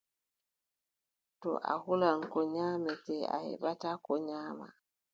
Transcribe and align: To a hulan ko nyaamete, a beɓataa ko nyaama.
To 1.41 1.51
a 1.71 1.73
hulan 1.83 2.19
ko 2.31 2.39
nyaamete, 2.53 3.15
a 3.35 3.37
beɓataa 3.61 3.97
ko 4.05 4.13
nyaama. 4.27 4.67